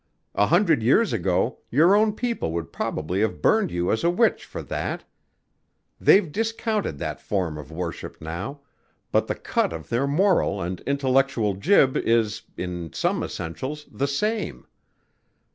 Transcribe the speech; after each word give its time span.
A 0.33 0.47
hundred 0.47 0.81
years 0.81 1.13
ago 1.13 1.59
your 1.69 1.95
own 1.95 2.13
people 2.15 2.51
would 2.53 2.73
probably 2.73 3.21
have 3.21 3.39
burned 3.39 3.69
you 3.69 3.91
as 3.91 4.03
a 4.03 4.09
witch 4.09 4.45
for 4.45 4.63
that. 4.63 5.03
They've 5.99 6.31
discontinued 6.31 6.97
that 6.97 7.21
form 7.21 7.55
of 7.55 7.71
worship 7.71 8.19
now, 8.19 8.61
but 9.11 9.27
the 9.27 9.35
cut 9.35 9.71
of 9.71 9.89
their 9.89 10.07
moral 10.07 10.59
and 10.59 10.81
intellectual 10.87 11.53
jib 11.53 11.95
is, 11.95 12.41
in 12.57 12.91
some 12.93 13.21
essentials, 13.23 13.85
the 13.91 14.07
same. 14.07 14.65